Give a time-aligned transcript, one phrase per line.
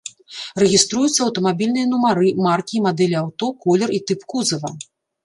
[0.61, 4.73] Рэгіструюцца аўтамабільныя нумары, маркі і мадэлі аўто, колер і тып кузава.